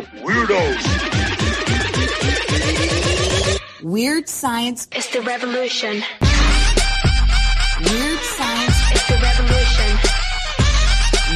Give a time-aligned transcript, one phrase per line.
[0.00, 0.82] of weirdos.
[3.82, 6.02] Weird science is the revolution.
[7.80, 9.98] Weird science is the revolution.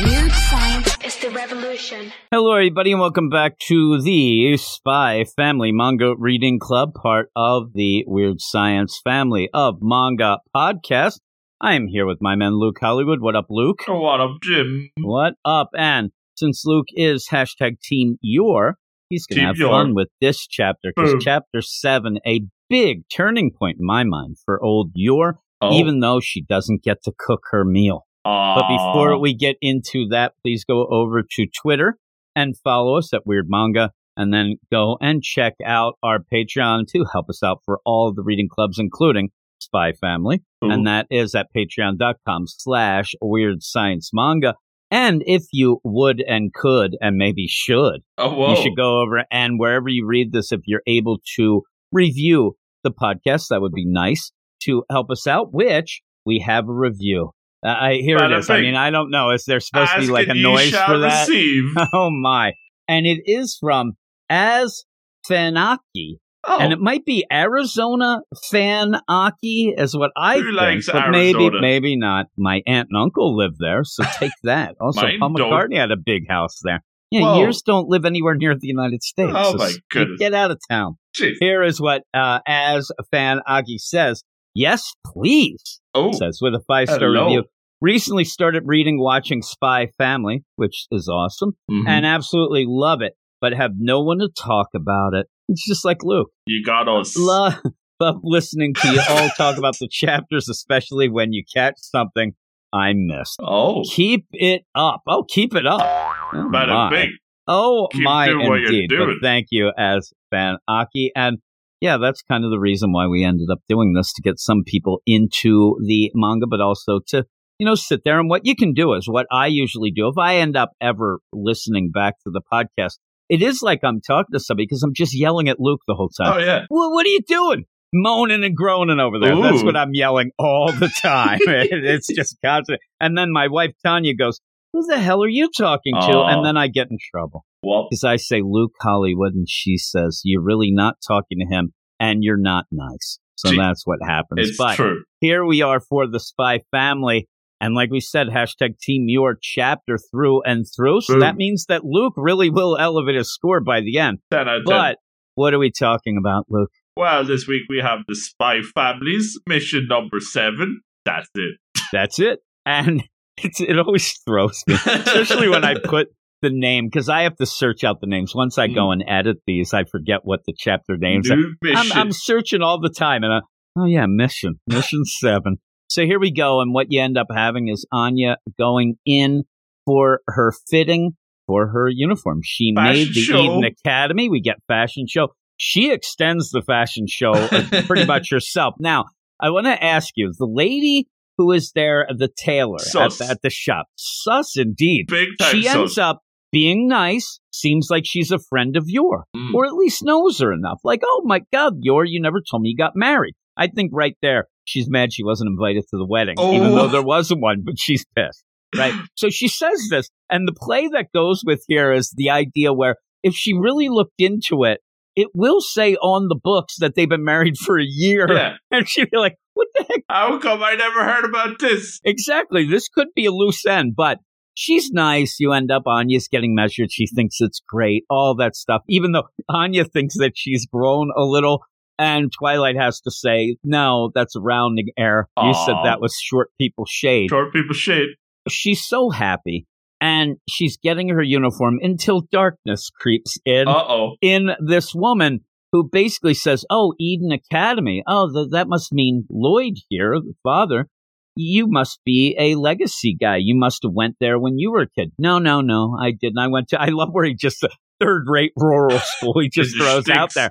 [0.05, 2.13] Weird science is the revolution.
[2.31, 8.05] Hello, everybody, and welcome back to the Spy Family Manga Reading Club, part of the
[8.07, 11.21] Weird Science family of manga podcast.
[11.61, 13.21] I am here with my man Luke Hollywood.
[13.21, 13.83] What up, Luke?
[13.89, 14.89] What up, Jim?
[15.03, 15.69] What up?
[15.77, 18.77] And since Luke is hashtag Team Yor,
[19.09, 23.51] he's going to have Team fun with this chapter because chapter seven, a big turning
[23.51, 25.73] point in my mind for old Yor, Oh.
[25.73, 28.07] even though she doesn't get to cook her meal.
[28.25, 31.97] But before we get into that, please go over to Twitter
[32.35, 37.05] and follow us at Weird Manga, and then go and check out our Patreon to
[37.13, 41.49] help us out for all the reading clubs, including Spy Family, and that is at
[41.57, 44.55] patreon.com slash Weird Science Manga.
[44.95, 49.59] And if you would and could, and maybe should, oh, you should go over and
[49.59, 54.31] wherever you read this, if you're able to review the podcast, that would be nice
[54.63, 57.33] to help us out, which we have a review.
[57.67, 58.51] Uh, I here Bada it is.
[58.51, 59.33] I mean, I don't know.
[59.33, 61.27] Is there supposed to be like a noise for that?
[61.27, 61.65] Receive.
[61.93, 62.53] Oh my!
[62.87, 63.95] And it is from
[64.31, 64.85] As
[65.29, 68.21] Fanaki, Oh, and it might be Arizona
[68.53, 71.61] Fanaki, is what I Who think, but maybe Arizona?
[71.61, 72.27] maybe not.
[72.37, 74.75] My aunt and uncle live there, so take that.
[74.81, 75.51] Also, Paul don't.
[75.51, 76.83] McCartney had a big house there.
[77.11, 77.41] Yeah, Whoa.
[77.41, 79.33] yours don't live anywhere near the United States.
[79.35, 80.19] Oh, so my goodness.
[80.19, 80.97] Get out of town.
[81.19, 81.35] jeez.
[81.39, 84.25] Here is what uh, As Fan Aki says.
[84.55, 87.45] Yes, please Oh, says with a five star review.
[87.81, 91.85] Recently started reading, watching Spy Family, which is awesome, mhm.
[91.87, 95.27] and absolutely love it, but have no one to talk about it.
[95.49, 96.31] It's just like Luke.
[96.47, 97.17] you got us.
[97.17, 97.55] Love,
[98.01, 102.33] love listening to you all talk about the chapters, especially when you catch something
[102.73, 103.39] I missed.
[103.41, 105.03] oh, Keep it up.
[105.07, 105.81] Oh, keep it up.
[105.81, 107.07] Oh, bada my.
[107.47, 108.91] Oh Keep my, doing what you're indeed.
[108.91, 111.39] But thank you, as Fan Aki, and
[111.81, 114.63] yeah, that's kind of the reason why we ended up doing this to get some
[114.67, 117.25] people into the manga, but also to
[117.59, 120.09] you know sit there and what you can do is what I usually do.
[120.09, 122.95] If I end up ever listening back to the podcast,
[123.29, 126.11] it is like I'm talking to somebody because I'm just yelling at Luke the whole
[126.11, 126.35] time.
[126.35, 126.67] Oh, yeah.
[126.71, 127.65] Well, what are you doing?
[127.93, 129.37] Moaning and groaning over there.
[129.41, 131.39] That's what I'm yelling all the time.
[131.47, 132.81] it's just constant.
[133.01, 134.41] And then my wife Tanya goes,
[134.73, 136.29] "Who the hell are you talking to?" Aw.
[136.35, 140.23] And then I get in trouble Well, because I say Luke Hollywood, and she says
[140.25, 143.21] you're really not talking to him, and you're not nice.
[143.37, 144.49] So Gee, that's what happens.
[144.49, 145.05] it's but true.
[145.21, 147.29] here we are for the Spy Family.
[147.61, 151.01] And like we said, hashtag Team Yor chapter through and through.
[151.03, 151.21] So Boom.
[151.21, 154.19] that means that Luke really will elevate his score by the end.
[154.33, 154.77] 10 out of 10.
[154.77, 154.97] But
[155.35, 156.71] what are we talking about, Luke?
[156.97, 160.81] well, this week we have the Spy Families, mission number seven.
[161.05, 161.57] That's it.
[161.93, 162.41] That's it.
[162.65, 163.03] And
[163.39, 166.09] it's, it always throws me, especially when I put
[166.43, 168.35] the name, because I have to search out the names.
[168.35, 168.95] Once I go mm.
[168.95, 171.37] and edit these, I forget what the chapter names are.
[171.37, 171.99] New I'm, mission.
[171.99, 173.41] I'm searching all the time, and I,
[173.77, 175.57] oh yeah, mission, mission seven.
[175.89, 179.45] So here we go, and what you end up having is Anya going in
[179.87, 181.13] for her fitting
[181.47, 182.41] for her uniform.
[182.43, 183.39] She made the show.
[183.43, 184.29] Eden Academy.
[184.29, 185.29] We get fashion show.
[185.57, 188.75] She extends the fashion show uh, pretty much herself.
[188.81, 189.05] Now,
[189.39, 191.07] I want to ask you, the lady
[191.37, 195.07] who is there, the tailor at, the- at the shop, sus indeed.
[195.09, 195.99] Big time She ends sus.
[195.99, 196.21] up
[196.51, 197.41] being nice.
[197.53, 199.53] Seems like she's a friend of Yor Mm.
[199.55, 200.79] or at least knows her enough.
[200.83, 203.35] Like, oh my God, Yor, you never told me you got married.
[203.57, 206.75] I think right there, she's mad she wasn't invited to the wedding, even Oh.
[206.77, 208.45] though there wasn't one, but she's pissed.
[208.77, 208.93] Right.
[209.17, 212.97] so she says this, and the play that goes with here is the idea where
[213.23, 214.81] if she really looked into it,
[215.17, 218.27] it will say on the books that they've been married for a year.
[218.29, 218.55] Yeah.
[218.73, 220.03] And she'd be like, what the heck?
[220.09, 222.01] How come I never heard about this?
[222.05, 222.67] Exactly.
[222.67, 224.19] This could be a loose end, but
[224.55, 225.37] she's nice.
[225.39, 226.91] You end up Anya's getting measured.
[226.91, 228.83] She thinks it's great, all that stuff.
[228.89, 231.63] Even though Anya thinks that she's grown a little,
[231.99, 235.29] and Twilight has to say, no, that's a rounding error.
[235.41, 237.31] You said that was short people shade.
[237.31, 238.09] Short people shade.
[238.49, 239.67] She's so happy,
[240.01, 244.17] and she's getting her uniform until darkness creeps in Uh oh.
[244.21, 245.41] in this woman
[245.73, 248.03] who basically says, "Oh, Eden Academy.
[248.07, 250.89] Oh, th- that must mean Lloyd here, the father.
[251.37, 253.39] You must be a legacy guy.
[253.41, 256.39] You must have went there when you were a kid." No, no, no, I didn't.
[256.39, 256.81] I went to.
[256.81, 257.71] I love where he just a
[258.01, 259.41] third-rate rural school.
[259.41, 260.51] He just throws out there.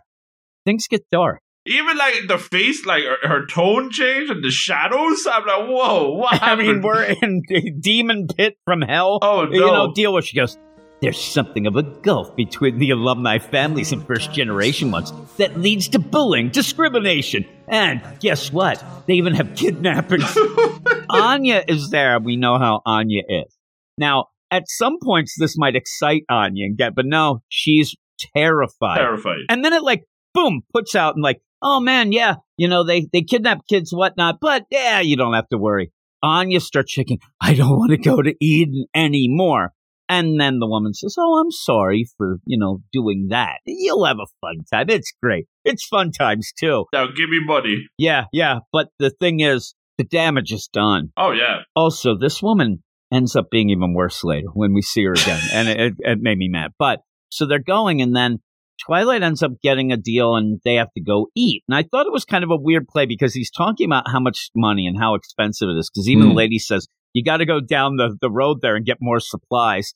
[0.65, 1.39] Things get dark.
[1.65, 5.25] Even like the face, like her, her tone change and the shadows.
[5.31, 9.19] I'm like, whoa, what I mean, we're in the demon pit from hell.
[9.21, 9.85] Oh, You no.
[9.87, 10.25] know, deal with.
[10.25, 10.57] She goes.
[11.01, 15.89] There's something of a gulf between the alumni families and first generation ones that leads
[15.89, 18.81] to bullying, discrimination, and guess what?
[19.05, 20.33] They even have kidnappings.
[21.09, 22.17] Anya is there.
[22.21, 23.53] We know how Anya is.
[23.97, 27.95] Now, at some points, this might excite Anya and get, but no, she's
[28.33, 28.97] terrified.
[28.97, 29.39] Terrified.
[29.49, 33.07] And then it like boom puts out and like, oh man, yeah, you know they
[33.11, 35.91] they kidnap kids, whatnot, but yeah, you don't have to worry.
[36.21, 37.19] Anya starts shaking.
[37.41, 39.73] I don't want to go to Eden anymore.
[40.09, 43.59] And then the woman says, "Oh, I'm sorry for you know doing that.
[43.65, 44.89] You'll have a fun time.
[44.89, 45.47] It's great.
[45.63, 46.85] It's fun times too.
[46.93, 47.87] Now give me money.
[47.97, 48.59] Yeah, yeah.
[48.71, 51.11] But the thing is, the damage is done.
[51.17, 51.61] Oh yeah.
[51.75, 52.83] Also, this woman
[53.13, 56.37] ends up being even worse later when we see her again, and it, it made
[56.37, 56.71] me mad.
[56.77, 56.99] But
[57.29, 58.39] so they're going, and then
[58.85, 61.63] Twilight ends up getting a deal, and they have to go eat.
[61.67, 64.19] And I thought it was kind of a weird play because he's talking about how
[64.19, 65.89] much money and how expensive it is.
[65.93, 66.37] Because even the Hmm.
[66.37, 69.93] lady says you got to go down the the road there and get more supplies.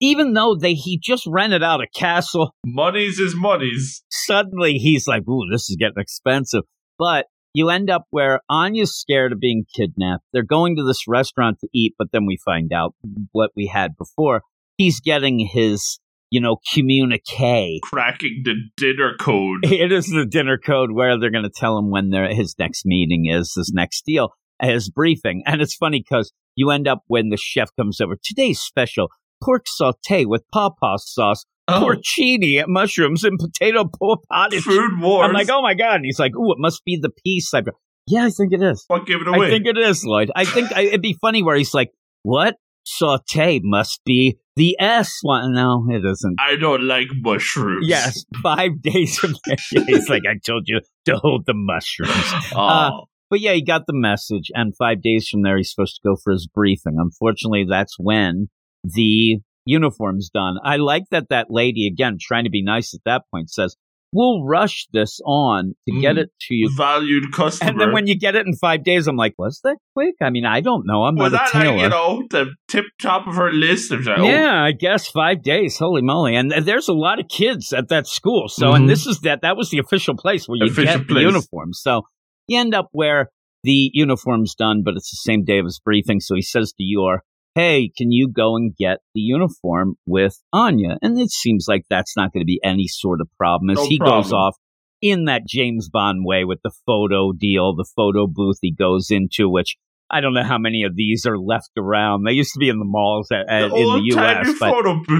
[0.00, 4.02] Even though they he just rented out a castle, Money's is money's.
[4.10, 6.62] suddenly he's like, "Ooh, this is getting expensive."
[6.98, 10.24] But you end up where Anya's scared of being kidnapped.
[10.32, 12.94] They're going to this restaurant to eat, but then we find out
[13.32, 14.42] what we had before.
[14.78, 15.98] He's getting his,
[16.32, 17.80] you know, communique.
[17.82, 19.60] Cracking the dinner code.
[19.70, 22.86] It is the dinner code where they're going to tell him when their his next
[22.86, 24.30] meeting is, his next deal,
[24.60, 25.42] his briefing.
[25.44, 28.16] And it's funny because you end up when the chef comes over.
[28.22, 29.08] Today's special
[29.44, 33.84] pork saute with pawpaw sauce, Oh, porcini, mushrooms, and potato
[34.30, 34.62] pottage.
[34.62, 35.28] food wars.
[35.28, 35.96] I'm like, oh my god!
[35.96, 37.52] And he's like, ooh, it must be the peace.
[37.54, 37.72] I go,
[38.06, 38.84] yeah, I think it is.
[38.88, 39.46] Fuck, give it away.
[39.48, 40.30] I think it is, Lloyd.
[40.34, 41.90] I think I, it'd be funny where he's like,
[42.22, 45.54] what saute must be the S one?
[45.54, 46.36] No, it isn't.
[46.40, 47.86] I don't like mushrooms.
[47.88, 49.34] Yes, five days from
[49.86, 52.12] he's like, I told you to hold the mushrooms.
[52.54, 52.90] Oh, Uh,
[53.30, 56.16] But yeah, he got the message, and five days from there, he's supposed to go
[56.22, 56.96] for his briefing.
[56.98, 58.48] Unfortunately, that's when
[58.84, 60.56] the uniform's done.
[60.64, 63.76] I like that that lady, again, trying to be nice at that point, says,
[64.12, 66.22] We'll rush this on to get Mm.
[66.24, 66.70] it to you.
[66.76, 67.70] valued customer.
[67.70, 70.16] And then when you get it in five days, I'm like, Was that quick?
[70.20, 71.04] I mean, I don't know.
[71.04, 71.72] I'm was not a tailor.
[71.76, 73.90] like you know the tip top of her list?
[73.90, 75.78] Of like, oh, Yeah, I guess five days.
[75.78, 76.36] Holy moly!
[76.36, 78.48] And there's a lot of kids at that school.
[78.48, 78.76] So, Mhm.
[78.76, 81.80] and this is that that was the official place where you Official get the uniforms.
[81.82, 82.02] So
[82.48, 83.30] you end up where
[83.64, 86.20] the uniform's done, but it's the same day of his briefing.
[86.20, 87.22] So he says to Yor,
[87.54, 92.16] "Hey, can you go and get the uniform with Anya?" And it seems like that's
[92.16, 94.56] not going to be any sort of problem as No he goes off
[95.00, 99.48] in that James Bond way with the photo deal, the photo booth he goes into,
[99.48, 99.76] which.
[100.14, 102.24] I don't know how many of these are left around.
[102.24, 104.74] They used to be in the malls at, the in the U.S., but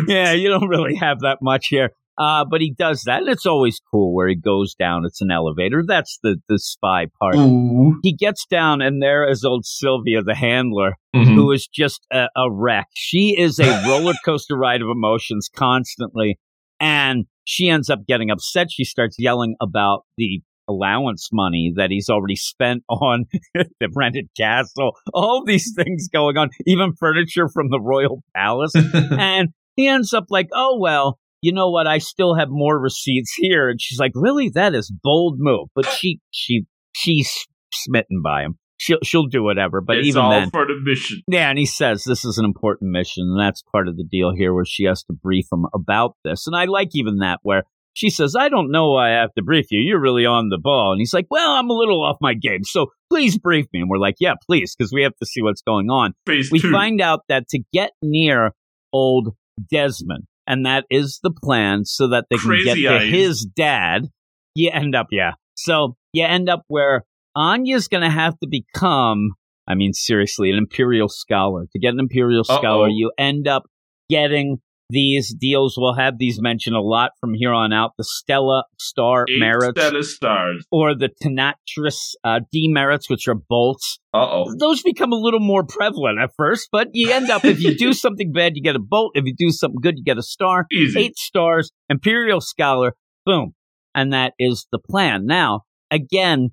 [0.07, 1.93] yeah, you don't really have that much here.
[2.19, 5.05] Uh, but he does that, and it's always cool where he goes down.
[5.07, 5.83] It's an elevator.
[5.87, 7.37] That's the the spy part.
[7.37, 7.99] Ooh.
[8.03, 11.35] He gets down, and there is old Sylvia, the handler, Mhm.
[11.35, 12.89] who is just a, a wreck.
[12.95, 16.39] She is a roller coaster ride of emotions constantly,
[16.81, 18.69] and she ends up getting upset.
[18.71, 23.25] She starts yelling about the allowance money that he's already spent on
[23.55, 24.93] the rented castle.
[25.13, 30.27] All these things going on, even furniture from the royal palace and he ends up
[30.31, 31.87] like, oh well, you know what?
[31.87, 33.69] I still have more receipts here.
[33.69, 34.49] And she's like, really?
[34.49, 35.69] That is bold move.
[35.75, 37.31] But she she she's
[37.73, 38.59] smitten by him.
[38.79, 39.81] She'll she'll do whatever.
[39.81, 41.23] But it's even all then, for the mission.
[41.29, 41.51] yeah.
[41.51, 44.55] And he says this is an important mission, and that's part of the deal here,
[44.55, 46.47] where she has to brief him about this.
[46.47, 47.65] And I like even that where.
[47.95, 49.79] She says, I don't know why I have to brief you.
[49.87, 50.93] You're really on the ball.
[50.93, 52.65] And he's like, Well, I'm a little off my game.
[52.65, 53.81] So please brief me.
[53.81, 56.59] And we're like, Yeah, please, because we have to see what's going on Phase we
[56.59, 56.73] two.
[56.73, 58.53] find out that to get near
[58.95, 59.35] old
[59.71, 63.11] Desmond, and that is the plan, so that they can Crazy get to eyes.
[63.13, 64.09] his dad.
[64.55, 65.33] You end up, yeah.
[65.55, 67.05] So you end up where
[67.37, 69.31] Anya's going to have to become,
[69.67, 71.67] I mean, seriously, an imperial scholar.
[71.73, 72.59] To get an imperial Uh-oh.
[72.59, 73.63] scholar, you end up
[74.11, 74.59] getting
[74.93, 75.75] these deals.
[75.77, 77.93] We'll have these mentioned a lot from here on out.
[77.97, 79.81] The Stella Star Eight merits.
[79.81, 80.67] Stella stars.
[80.71, 84.55] Or the Tonitrus uh, demerits, which are bolts Uh oh.
[84.59, 87.93] those become a little more prevalent at first, but you end up if you do
[88.05, 89.13] something bad, you get a bolt.
[89.15, 90.67] If you do something good, you get a star.
[90.73, 91.01] Easy.
[91.01, 92.95] Eight stars, Imperial Scholar,
[93.25, 93.55] boom.
[93.95, 95.27] And that is the plan.
[95.27, 96.51] Now, again,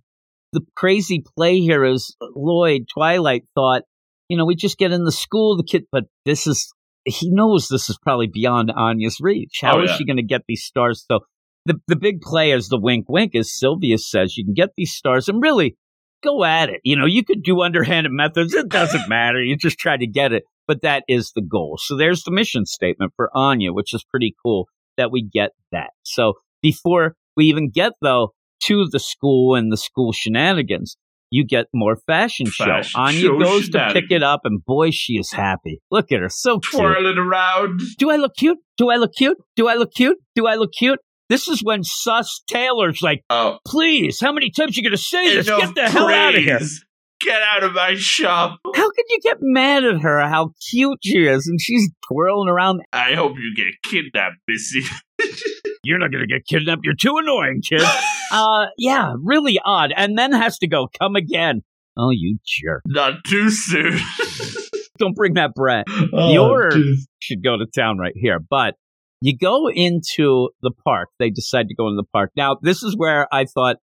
[0.52, 3.84] the crazy play here is Lloyd Twilight thought,
[4.30, 6.72] you know, we just get in the school, the kid, but this is,
[7.06, 9.60] he knows this is probably beyond Anya's reach.
[9.62, 9.98] How Oh, is yeah.
[9.98, 11.06] she going to get these stars?
[11.10, 11.20] So
[11.66, 14.94] the, the big play is the wink wink, as Sylvia says, you can get these
[14.94, 15.78] stars and really
[16.24, 16.82] go at it.
[16.84, 18.54] You know, you could do underhanded methods.
[18.54, 19.42] It doesn't matter.
[19.42, 20.44] You just try to get it.
[20.68, 21.80] But that is the goal.
[21.82, 25.92] So there's the mission statement for Anya, which is pretty cool that we get that.
[26.04, 28.34] So before we even get though
[28.66, 30.96] to the school and the school shenanigans,
[31.32, 32.66] you get more fashion show.
[32.66, 35.80] Fashion Anya show goes to pick it up and boy, she is happy.
[35.92, 36.30] Look at her.
[36.30, 36.82] So cute.
[36.82, 37.82] Twirling around.
[37.98, 38.58] Do I look cute?
[38.78, 39.38] Do I look cute?
[39.56, 40.18] Do I look cute?
[40.36, 41.00] Do I look cute?
[41.30, 45.36] This is when Sus Taylor's like, Oh, please, how many times are you gonna say
[45.36, 45.48] this?
[45.48, 46.60] enough Get the hell out of here.
[47.22, 48.60] Get out of my shop.
[48.66, 50.22] How could you get mad at her?
[50.22, 52.82] How cute she is, and she's twirling around.
[52.94, 54.82] I hope you get kidnapped, Missy.
[55.84, 56.82] You're not going to get kidnapped.
[56.84, 57.82] You're too annoying, kid.
[58.32, 59.94] uh, yeah, really odd.
[59.96, 61.62] And then has to go, come again.
[61.98, 62.82] Oh, you jerk.
[62.86, 63.98] Not too soon.
[64.98, 65.86] Don't bring that Brett.
[66.14, 67.04] Oh, Yor jeez.
[67.20, 68.40] should go to town right here.
[68.40, 68.76] But
[69.22, 71.10] you go into the park.
[71.20, 72.32] They decide to go into the park.
[72.36, 73.78] Now, this is where I thought,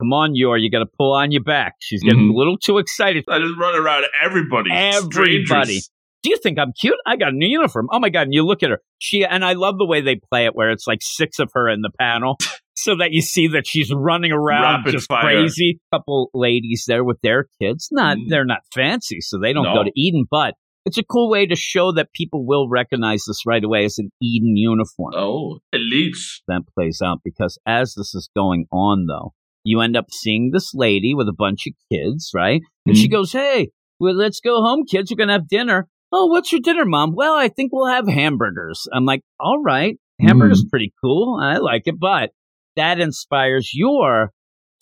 [0.00, 1.74] come on, Yor, you got to pull on your back.
[1.80, 2.34] She's getting Mhm.
[2.34, 3.24] a little too excited.
[3.28, 4.70] I just run around everybody.
[4.72, 5.42] Everybody.
[5.44, 5.90] Strangers.
[6.22, 6.96] Do you think I'm cute?
[7.06, 7.88] I got a new uniform.
[7.90, 8.22] Oh my god!
[8.22, 8.80] And you look at her.
[8.98, 11.68] She and I love the way they play it, where it's like six of her
[11.68, 12.36] in the panel,
[12.76, 15.22] so that you see that she's running around Rapid just fire.
[15.22, 15.80] crazy.
[15.92, 17.88] Couple ladies there with their kids.
[17.90, 18.28] Not Mm.
[18.28, 19.74] they're not fancy, so they don't No.
[19.76, 20.26] go to Eden.
[20.30, 23.96] But it's a cool way to show that people will recognize this right away as
[23.98, 25.12] an Eden uniform.
[25.16, 26.40] Oh, elites.
[26.48, 29.32] That plays out because as this is going on, though,
[29.64, 32.60] you end up seeing this lady with a bunch of kids, right?
[32.86, 33.12] And she Mhm.
[33.12, 35.10] goes, Hey, well, let's go home, kids.
[35.10, 35.88] We're going to have dinner.
[36.12, 37.14] Oh, what's your dinner, mom?
[37.14, 38.86] Well, I think we'll have hamburgers.
[38.92, 39.96] I'm like, All right.
[40.20, 41.40] Hamburgers pretty cool.
[41.42, 41.98] I like it.
[41.98, 42.30] But
[42.76, 44.32] that inspires Yor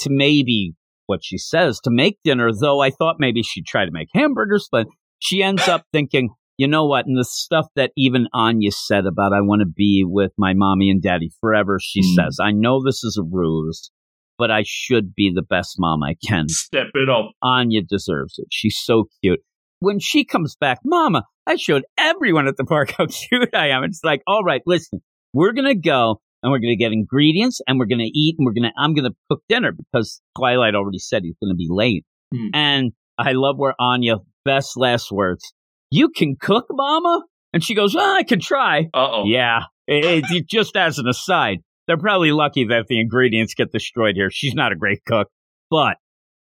[0.00, 0.73] to maybe
[1.06, 4.68] what she says to make dinner, though I thought maybe she'd try to make hamburgers,
[4.70, 4.87] but
[5.20, 7.06] she ends up thinking, you know what?
[7.06, 10.90] And the stuff that even Anya said about I want to be with my mommy
[10.90, 12.14] and daddy forever, she Mm.
[12.16, 13.90] says, I know this is a ruse,
[14.38, 16.49] but I should be the best mom I can.
[16.49, 17.30] Step it up.
[17.42, 18.49] Anya deserves it.
[18.50, 19.40] She's so cute.
[19.80, 23.85] When she comes back, Mama, I showed everyone at the park how cute I am.
[23.85, 25.00] It's like, all right, listen,
[25.32, 28.73] we're gonna go and we're gonna get ingredients and we're gonna eat and we're gonna
[28.78, 32.04] I'm gonna cook dinner because Twilight already said he's gonna be late.
[32.35, 32.49] Hmm.
[32.54, 35.44] And I love where Anya best last words.
[35.90, 37.23] You can cook, Mama?
[37.52, 38.88] And she goes, well, I can try.
[38.92, 39.25] Uh oh.
[39.26, 39.61] Yeah.
[39.87, 44.28] It- it- just as an aside, they're probably lucky that the ingredients get destroyed here.
[44.30, 45.28] She's not a great cook,
[45.70, 45.97] but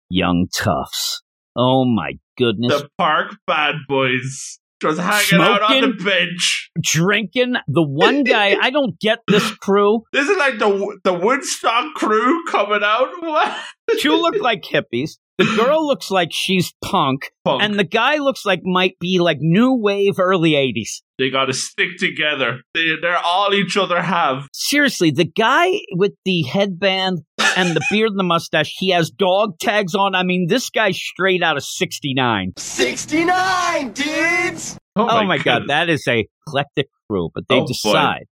[0.08, 1.22] young toughs.
[1.56, 2.82] Oh my goodness.
[2.82, 6.70] The park bad boys just hanging out on the bench.
[6.80, 7.54] Drinking.
[7.68, 10.04] The one guy, I don't get this crew.
[10.12, 13.08] This is like the the Woodstock crew coming out.
[13.20, 13.56] What?
[14.00, 15.18] Two look like hippies.
[15.38, 17.30] The girl looks like she's punk.
[17.46, 17.62] Punk.
[17.62, 21.00] And the guy looks like might be like new wave early 80s.
[21.18, 22.60] they got to stick together.
[22.74, 24.48] They, they're all each other have.
[24.52, 27.20] Seriously, the guy with the headband
[27.56, 30.14] and the beard and the mustache, he has dog tags on.
[30.14, 32.52] I mean, this guy's straight out of 69.
[32.56, 34.78] 69, dudes!
[34.96, 37.30] Oh, my, oh God, that is a eclectic crew.
[37.34, 37.66] But they Oh, boy.
[37.66, 38.24] decide,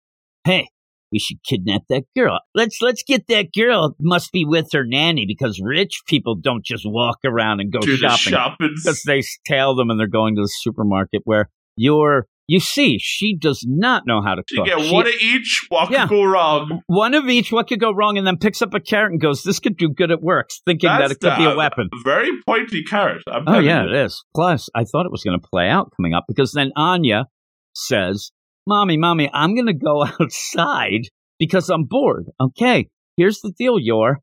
[0.44, 0.68] hey,
[1.12, 2.40] we should kidnap that girl.
[2.54, 3.94] Let's let's get that girl.
[4.00, 7.96] Must be with her nanny because rich people don't just walk around and go Do
[7.96, 8.70] shopping shopping.
[8.76, 12.26] because they tail them and they're going to the supermarket where you're.
[12.50, 14.66] You see, she does not know how to You cook.
[14.66, 15.66] get She- one of each.
[15.68, 16.06] What Yeah.
[16.06, 16.80] could go wrong?
[16.86, 17.52] one of each.
[17.52, 18.16] What could go wrong?
[18.16, 20.88] And then picks up a carrot and goes, "This could do good at work," thinking
[20.88, 21.90] that it could be a weapon.
[22.04, 23.22] Very pointy carrot.
[23.30, 23.90] I'm Oh yeah, you.
[23.90, 24.24] it is.
[24.34, 27.26] Plus, I thought it was going to play out coming up because then Anya
[27.74, 28.30] says,
[28.66, 31.02] "Mommy, mommy, I'm going to go outside
[31.38, 34.20] because I'm bored." Okay, here's the deal, Yor.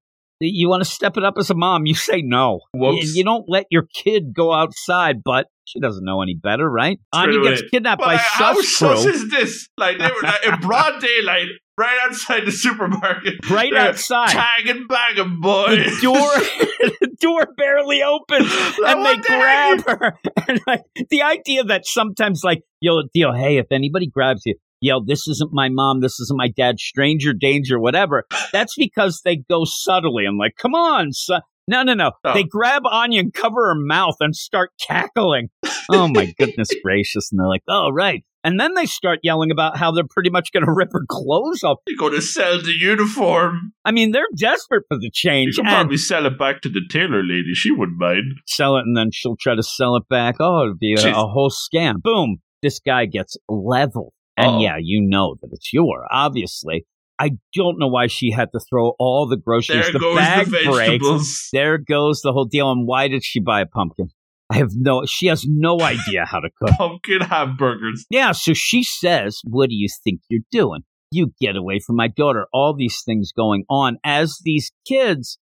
[0.54, 1.86] You want to step it up as a mom?
[1.86, 2.60] You say no.
[2.74, 7.00] You, you don't let your kid go outside, but she doesn't know any better, right?
[7.14, 9.68] Anya gets kidnapped But by like, how sus is this?
[9.78, 11.48] Like they were like, in broad daylight,
[11.78, 14.30] right outside the supermarket, right They're outside.
[14.30, 15.70] tagging, bagging, boy.
[15.78, 16.16] the door
[17.00, 18.52] the door barely opens
[18.86, 19.84] and they the heck?
[19.86, 20.14] grab her
[20.48, 25.04] and like the idea that sometimes like you'll deal hey if anybody grabs you yell
[25.04, 29.64] this isn't my mom this isn't my dad stranger danger whatever that's because they go
[29.66, 31.42] subtly I'm like come on son.
[31.68, 32.34] no no no Oh.
[32.34, 35.50] they grab anya and cover her mouth and start cackling
[35.92, 39.76] oh my goodness gracious and they're like oh right and then they start yelling about
[39.76, 42.74] how they're pretty much going to rip her clothes off You're going to sell the
[42.74, 43.72] uniform.
[43.86, 46.70] i mean they're desperate for the You change can and probably sell it back to
[46.70, 47.54] the tailor lady.
[47.56, 48.36] She wouldn't mind.
[48.46, 50.36] sell it and then she'll try to sell it back.
[50.40, 52.02] Oh, it'll be a, a whole scam.
[52.04, 52.38] Boom.
[52.62, 54.14] This guy gets leveled.
[54.38, 54.62] And Uh-oh.
[54.62, 56.86] yeah, you know that it's Yor, obviously.
[57.18, 59.84] I don't know why she had to throw all the groceries.
[59.84, 61.50] There the bag the breaks.
[61.54, 62.70] There goes the whole deal.
[62.72, 64.10] And why did she buy a pumpkin?
[64.52, 66.72] I have no, she has no idea how to cook.
[66.78, 68.06] Pumpkin hamburgers.
[68.10, 70.82] Yeah, so she says, What do you think you're doing?
[71.12, 72.48] You get away from my daughter.
[72.54, 75.40] All these things going on as these kids,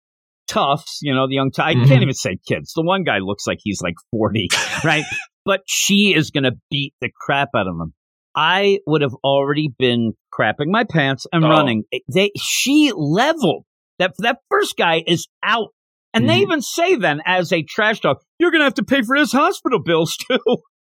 [0.47, 1.88] toughs, you know, the young, t- I Mhm.
[1.88, 2.73] can't even say kids.
[2.75, 4.47] The one guy looks like he's like 40,
[4.83, 5.05] right?
[5.45, 7.93] But she is going to beat the crap out of him.
[8.35, 11.49] I would have already been crapping my pants and Oh.
[11.49, 11.83] running.
[12.13, 13.65] They, she leveled.
[13.99, 15.69] That, that first guy is out.
[16.15, 16.41] And they Mhm.
[16.43, 19.31] even say then, as a trash talk, you're going to have to pay for his
[19.31, 20.39] hospital bills too.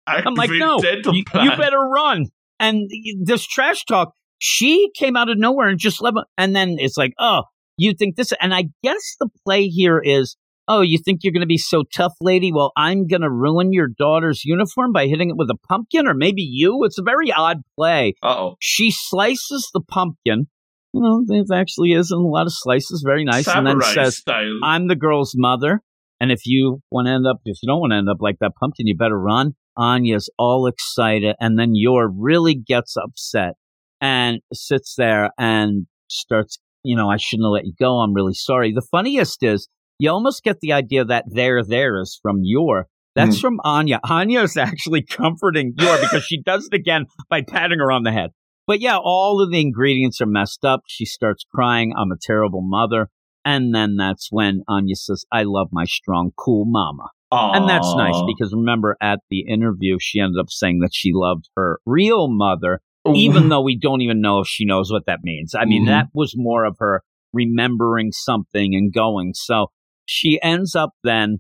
[0.07, 2.27] I'm like, no, you, you better run.
[2.61, 2.91] And
[3.23, 6.25] this trash talk, she came out of nowhere and just level.
[6.39, 7.43] And then it's like, oh,
[7.77, 8.33] you think this?
[8.41, 10.37] And I guess the play here is,
[10.69, 12.53] oh, you think you're going to be so tough, lady?
[12.53, 16.15] Well, I'm going to ruin your daughter's uniform by hitting it with a pumpkin, or
[16.15, 16.85] maybe you.
[16.85, 18.15] It's a very odd play.
[18.23, 18.57] Uh oh.
[18.61, 20.47] She slices the pumpkin.
[20.93, 23.49] you know, it actually is in a lot of slices, very nice.
[23.49, 24.61] and then says, style.
[24.63, 25.81] I'm the girl's mother.
[26.21, 28.39] And if you want to end up, if you don't want to end up like
[28.41, 29.53] that pumpkin, you better run.
[29.77, 31.37] Anya's all excited.
[31.41, 33.55] And then Yor really gets upset
[34.01, 37.99] and sits there and starts, you know, I shouldn't have let you go.
[37.99, 38.73] I'm really sorry.
[38.73, 42.87] The funniest is you almost get the idea that there, there is from your.
[43.15, 43.99] That's from Anya.
[44.09, 48.13] Anya is actually comforting Yor because she does it again by patting her on the
[48.13, 48.31] head.
[48.67, 50.83] But yeah, all of the ingredients are messed up.
[50.87, 51.93] She starts crying.
[51.99, 53.09] I'm a terrible mother.
[53.45, 57.09] And then that's when Anya says, I love my strong, cool mama.
[57.33, 61.49] And that's nice because remember at the interview, she ended up saying that she loved
[61.57, 62.81] her real mother,
[63.15, 65.55] even though we don't even know if she knows what that means.
[65.55, 65.89] I mean, Mhm.
[65.89, 67.03] that was more of her
[67.33, 69.33] remembering something and going.
[69.35, 69.69] So
[70.09, 71.39] she ends up then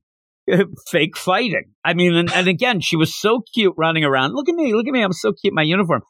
[0.52, 1.72] uh, fake fighting.
[1.84, 4.34] I mean, and, and again, she was so cute running around.
[4.34, 5.02] Look at me, look at me.
[5.02, 6.02] I'm so cute my uniform.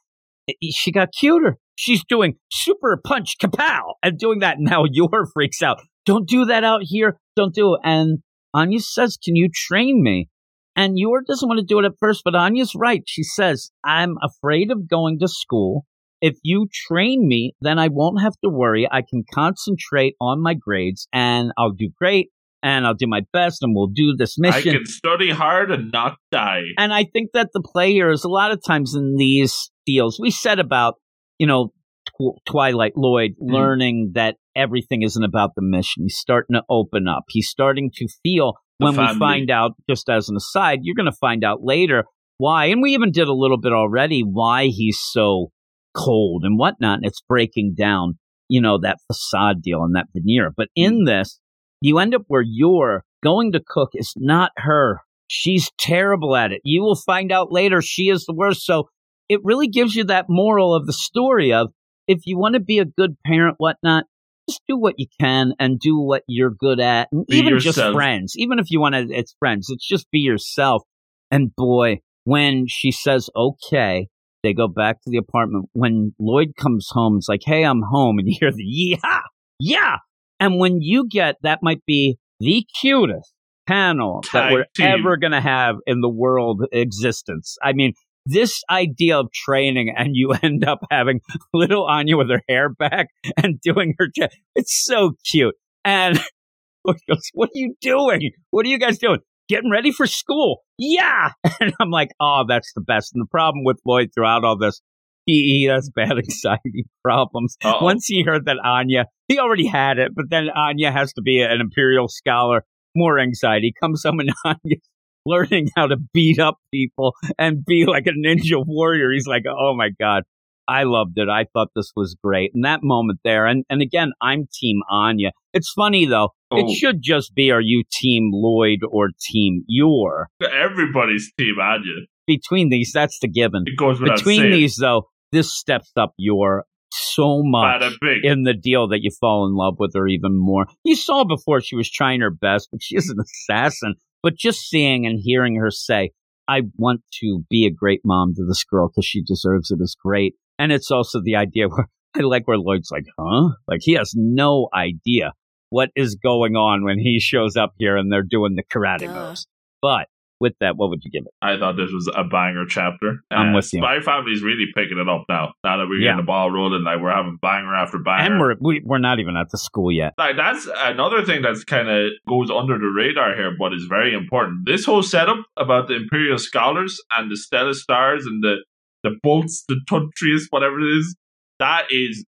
[0.73, 1.57] She got cuter.
[1.77, 4.57] She's doing super punch kapow and doing that.
[4.59, 5.81] Now Yor freaks out.
[6.05, 7.19] Don't do that out here.
[7.37, 7.81] Don't do it.
[7.85, 8.19] And
[8.53, 10.29] Anya says, Can you train me?
[10.75, 13.03] And Yor doesn't want to do it at first, but Anya's right.
[13.07, 15.85] She says, I'm afraid of going to school.
[16.21, 18.89] If you train me, then I won't have to worry.
[18.91, 22.31] I can concentrate on my grades and I'll do great
[22.63, 24.71] and I'll do my best and we'll do this mission.
[24.71, 26.63] I can study hard and not die.
[26.77, 30.59] And I think that the players, a lot of times in these deals, we said
[30.59, 30.95] about,
[31.39, 31.73] you know,
[32.09, 33.53] Tw- Twilight Lloyd Mm.
[33.53, 36.05] learning that everything isn't about the mission.
[36.05, 37.25] He's starting to open up.
[37.29, 41.11] He's starting to feel The when we find out, just as an aside, you're going
[41.11, 42.05] to find out later
[42.39, 42.67] why.
[42.67, 45.51] And we even did a little bit already why he's so
[45.95, 46.99] cold and whatnot.
[46.99, 50.53] And it's breaking down, you know, that facade deal and that veneer.
[50.57, 51.39] But in this,
[51.81, 55.01] you end up where you're going to cook is not her.
[55.29, 56.61] She's terrible at it.
[56.65, 58.65] You will find out later she is the worst.
[58.65, 58.89] So
[59.29, 61.69] it really gives you that moral of the story of
[62.07, 64.05] if you want to be a good parent, whatnot,
[64.49, 67.09] just do what you can and do what you're good at.
[67.13, 70.21] And Be even just friends, even if you want to, it's friends, it's just be
[70.21, 70.83] yourself.
[71.31, 74.09] And boy, when she says, okay,
[74.43, 75.69] they go back to the apartment.
[75.73, 78.19] When Lloyd comes home, it's like, hey, I'm home.
[78.19, 79.21] And you hear the yeah,
[79.59, 79.97] yeah.
[80.41, 83.33] And when you get, that might be the cutest
[83.67, 84.87] panel that we're team.
[84.87, 87.57] ever going to have in the world existence.
[87.63, 87.93] I mean,
[88.25, 91.21] this idea of training and you end up having
[91.53, 93.09] little Anya with her hair back
[93.43, 95.55] and doing her, j- it's so cute.
[95.85, 96.19] And
[96.87, 98.31] goes, what are you doing?
[98.51, 99.21] What are you guys doing?
[99.49, 100.63] Getting ready for school.
[100.79, 101.31] Yeah.
[101.61, 103.13] And I'm like, oh, that's the best.
[103.15, 104.81] And the problem with Lloyd throughout all this,
[105.29, 107.57] he, he has bad anxiety problems.
[107.63, 107.85] Uh-oh.
[107.85, 111.41] Once he heard that Anya, he already had it, but then Anya has to be
[111.41, 112.65] an imperial scholar,
[112.97, 113.73] more anxiety.
[113.79, 114.81] Comes home and Anya's
[115.27, 119.13] learning how to beat up people and be like a ninja warrior.
[119.13, 120.23] He's like, oh my God.
[120.67, 121.31] I loved it.
[121.31, 122.51] I thought this was great.
[122.55, 125.31] And that moment there, and, and again, I'm team Anya.
[125.55, 126.29] It's funny though.
[126.51, 126.59] Oh.
[126.59, 130.29] It should just be are you team Lloyd or team Yor?
[130.43, 132.07] Everybody's team Anya.
[132.27, 133.65] Between these, that's the given.
[133.65, 134.53] It goes Between saying.
[134.53, 139.55] these though, this steps up Yor so much in the deal that you fall in
[139.55, 140.67] love with her even more.
[140.85, 143.95] You saw before she was trying her best, but she is an assassin.
[144.23, 146.11] But just seeing and hearing her say,
[146.49, 149.97] I want to be a great mom to this girl because she deserves it is
[150.03, 150.35] great.
[150.59, 153.51] And it's also the idea where I like where Lloyd's like, huh?
[153.69, 155.33] Like he has no idea
[155.71, 159.29] what is going on when he shows up here and they're doing the karate Duh.
[159.29, 159.47] moves.
[159.83, 160.09] But
[160.41, 161.33] with that, what would you give it?
[161.43, 163.23] I thought this was a banger chapter.
[163.31, 163.81] I'm with you.
[163.81, 165.53] Spy Family's really picking it up now.
[165.65, 166.13] Now that we're Yeah.
[166.13, 168.23] getting the ball rolling, like we're having banger after banger.
[168.33, 170.15] And we're we, we're not even at the school yet.
[170.19, 174.15] like that's another thing that's kind of goes under the radar here, but is very
[174.15, 174.67] important.
[174.67, 178.57] This whole setup about the Imperial Scholars and the Stella Stars and the
[179.05, 181.17] the bolts, the Tonitrus, whatever it is,
[181.61, 182.25] that is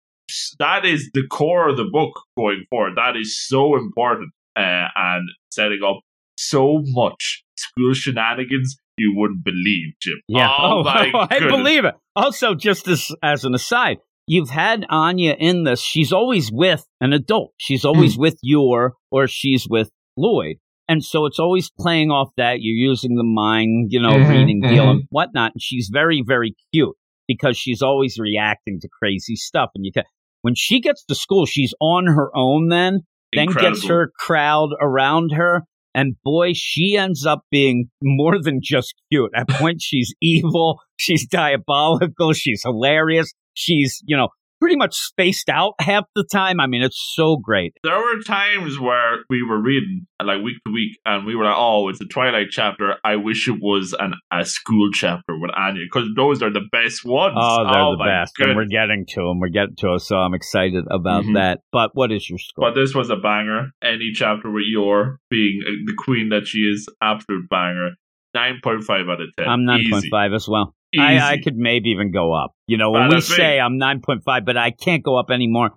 [0.59, 2.93] that is the core of the book going forward.
[2.97, 6.01] That is so important uh, and setting up
[6.37, 7.43] so much
[7.77, 10.15] school shenanigans you wouldn't believe, Jim.
[10.31, 11.95] Oh, my I believe it.
[12.15, 15.81] Also, just as as an aside, you've had Anya in this.
[15.81, 17.53] She's always with an adult.
[17.57, 17.89] She's Hmm.
[17.89, 20.57] always with Yor or she's with Lloyd.
[20.87, 24.29] And so it's always playing off that you're using the mind, you know, Mm-hmm, Mhm,
[24.29, 25.51] reading deal and whatnot.
[25.55, 26.95] And she's very, very cute
[27.27, 29.71] because she's always reacting to crazy stuff.
[29.75, 30.03] And you can,
[30.43, 32.99] when she gets to school, she's on her own then
[33.33, 35.63] then gets her crowd around her.
[35.95, 39.31] And boy, she ends up being more than just cute.
[39.33, 40.81] At points, she's evil.
[40.97, 42.33] She's diabolical.
[42.33, 43.31] She's hilarious.
[43.53, 44.27] She's, you know,
[44.59, 46.59] pretty much spaced out half the time.
[46.59, 47.73] I mean, it's so great.
[47.83, 51.55] There were times where we were reading like week to week, and we were like,
[51.57, 52.95] "Oh, it's a Twilight chapter.
[53.03, 57.03] I wish it was an a school chapter with Anya because those are the best
[57.05, 57.35] ones.
[57.37, 59.39] Oh, they're oh, the best, and we're getting to them.
[59.39, 61.33] We're getting to them, so I'm excited about Mhm.
[61.35, 61.59] that.
[61.71, 62.69] But what is your score?
[62.69, 63.71] But this was a banger.
[63.83, 67.91] Any chapter with Yor being uh, the queen that she is, absolute banger.
[68.35, 69.47] Nine point five out of ten.
[69.47, 70.09] I'm nine point Easy.
[70.11, 70.75] five as well.
[70.99, 72.51] I, I could maybe even go up.
[72.67, 75.71] You know, when we say I'm 9.5, but I can't go up anymore.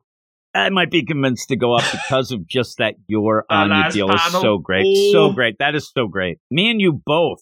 [0.54, 4.10] I might be convinced to go up because of just that Yor Anya last deal
[4.12, 4.86] is so great.
[5.12, 5.56] So great.
[5.58, 6.38] That is so great.
[6.50, 7.38] Me and you both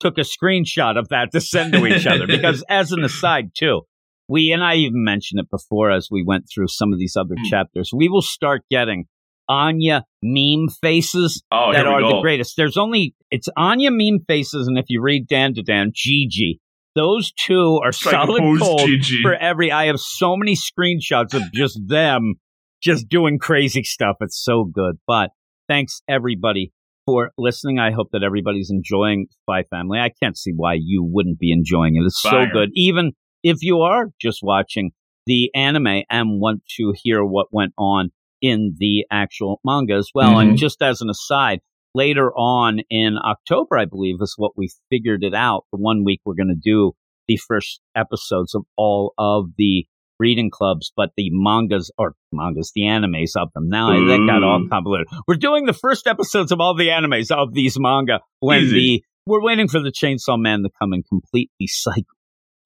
[0.00, 3.82] took a screenshot of that to send to each other because, as an aside, too,
[4.28, 7.34] we, and I even mentioned it before as we went through some of these other
[7.36, 7.48] Hmm.
[7.50, 9.06] chapters, we will start getting
[9.48, 12.08] Anya meme faces Oh, that are go.
[12.16, 12.54] the greatest.
[12.56, 16.60] There's only it's Anya meme faces, and if you read Dandadan, Gigi,
[16.94, 19.22] those two are solid gold Gigi.
[19.22, 19.70] for every.
[19.70, 22.34] I have so many screenshots of just them
[22.82, 24.16] just doing crazy stuff.
[24.20, 24.96] It's so good.
[25.06, 25.30] But
[25.68, 26.72] thanks everybody
[27.06, 27.78] for listening.
[27.78, 29.98] I hope that everybody's enjoying Spy Family.
[29.98, 32.04] I can't see why you wouldn't be enjoying it.
[32.04, 32.46] It's Banger.
[32.48, 32.70] so good.
[32.74, 34.90] Even if you are just watching
[35.26, 38.10] the anime and want to hear what went on
[38.42, 40.34] in the actual manga as well.
[40.34, 40.48] Mhm.
[40.50, 41.60] And just as an aside,
[41.94, 45.64] later on in October, I believe, is what we figured it out.
[45.72, 46.92] The one week we're going to do
[47.28, 49.86] the first episodes of all of the
[50.18, 53.68] reading clubs, but the mangas or mangas, the animes of them.
[53.68, 55.08] Now I that got all convoluted.
[55.26, 58.74] We're doing the first episodes of all the animes of these manga when Easy.
[58.74, 62.04] the we're waiting for the Chainsaw Man to come and completely cycle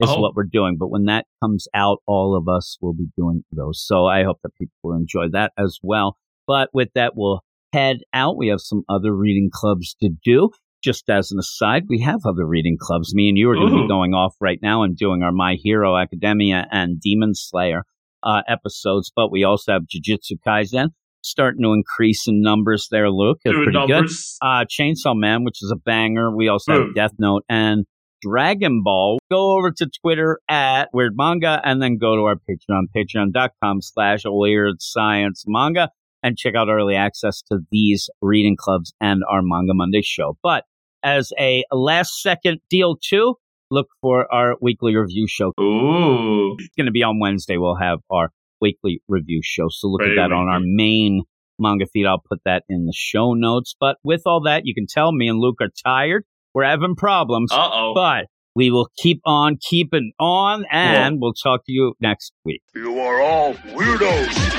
[0.01, 0.21] is Oh.
[0.21, 0.77] what we're doing.
[0.79, 3.83] But when that comes out, all of us will be doing those.
[3.85, 6.17] So I hope that people will enjoy that as well.
[6.47, 8.37] But with that, we'll head out.
[8.37, 10.51] We have some other reading clubs to do.
[10.83, 13.15] Just as an aside, we have other reading clubs.
[13.15, 15.55] Me and you are going to be going off right now and doing our My
[15.55, 17.85] Hero Academia and Demon Slayer
[18.23, 19.13] uh, episodes.
[19.15, 20.89] But we also have Jujutsu Kaisen
[21.23, 23.41] starting to increase in numbers there, Luke.
[23.45, 24.07] It's pretty good
[24.41, 26.35] uh, Chainsaw Man, which is a banger.
[26.35, 26.95] We also have.
[26.95, 27.85] Death Note and
[28.21, 29.19] Dragon Ball.
[29.31, 34.23] Go over to Twitter at Weird Manga and then go to our Patreon, patreon.com slash
[34.25, 35.91] Weird Science Manga
[36.23, 40.37] and check out early access to these reading clubs and our Manga Monday show.
[40.43, 40.65] But
[41.03, 43.37] as a last second deal too,
[43.71, 45.53] look for our weekly review show.
[45.61, 46.57] Ooh.
[46.59, 47.57] It's going to be on Wednesday.
[47.57, 48.31] We'll have our
[48.61, 49.69] weekly review show.
[49.71, 51.23] So look Very at that on our main
[51.59, 52.07] manga feed.
[52.07, 53.75] I'll put that in the show notes.
[53.79, 56.25] But with all that, you can tell me and Luke are tired.
[56.55, 57.93] We're having problems, Uh oh.
[57.95, 62.63] but we will keep on keeping on and we'll talk to you next week.
[62.75, 64.59] You are all weirdos.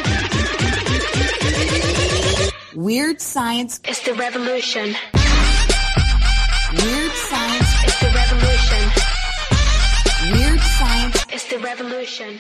[2.76, 3.80] Weird science.
[3.88, 4.96] is the revolution.
[6.74, 7.70] Weird science.
[7.86, 8.84] is the revolution.
[10.32, 11.26] Weird science.
[11.34, 12.40] is the revolution.